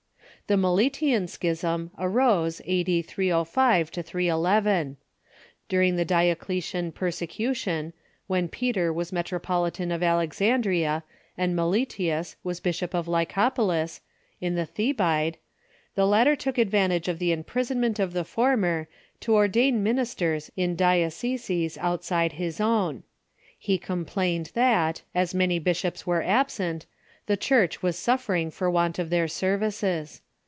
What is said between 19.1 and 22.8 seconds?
to ordain ministers in dioceses outside his